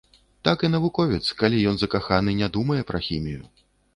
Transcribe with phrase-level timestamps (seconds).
[0.47, 3.43] Так і навуковец, калі ён закаханы, не думае пра хімію.